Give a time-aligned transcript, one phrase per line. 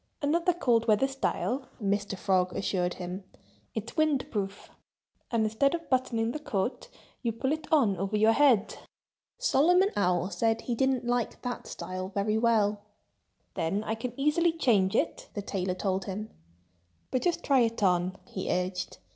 [0.19, 2.17] "Another cold weather style!" Mr.
[2.17, 3.23] Frog assured him.
[3.75, 4.71] "It's wind proof!
[5.29, 6.89] And instead of buttoning the coat,
[7.21, 8.77] you pull it on over your head."
[9.37, 12.81] Solomon Owl said he didn't like that style very well.
[13.53, 16.31] "Then I can easily change it," the tailor told him.
[17.11, 18.97] "But just try it on!" he urged.